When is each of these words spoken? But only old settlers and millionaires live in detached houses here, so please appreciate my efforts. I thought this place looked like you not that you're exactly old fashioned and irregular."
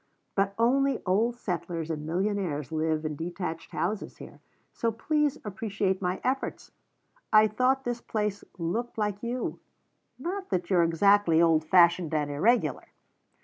But 0.33 0.55
only 0.57 1.03
old 1.05 1.35
settlers 1.35 1.91
and 1.91 2.07
millionaires 2.07 2.71
live 2.71 3.05
in 3.05 3.15
detached 3.15 3.69
houses 3.69 4.17
here, 4.17 4.39
so 4.73 4.91
please 4.91 5.37
appreciate 5.45 6.01
my 6.01 6.19
efforts. 6.23 6.71
I 7.31 7.47
thought 7.47 7.83
this 7.83 8.01
place 8.01 8.43
looked 8.57 8.97
like 8.97 9.21
you 9.21 9.59
not 10.17 10.49
that 10.49 10.71
you're 10.71 10.81
exactly 10.81 11.39
old 11.39 11.63
fashioned 11.63 12.15
and 12.15 12.31
irregular." 12.31 12.87